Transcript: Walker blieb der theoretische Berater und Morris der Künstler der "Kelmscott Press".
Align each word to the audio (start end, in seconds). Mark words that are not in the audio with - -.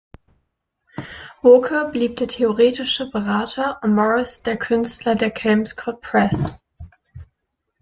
Walker 1.43 1.89
blieb 1.89 2.17
der 2.17 2.27
theoretische 2.27 3.11
Berater 3.11 3.77
und 3.83 3.93
Morris 3.93 4.41
der 4.41 4.57
Künstler 4.57 5.13
der 5.13 5.29
"Kelmscott 5.29 6.01
Press". 6.01 6.59